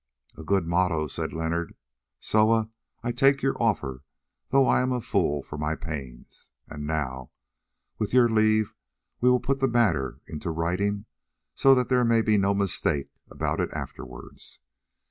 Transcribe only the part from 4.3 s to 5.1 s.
though I am a